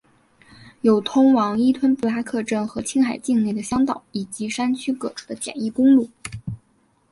[0.81, 6.09] 有通往依吞布拉克镇和青海境内的乡道以及山区各处的简易公路。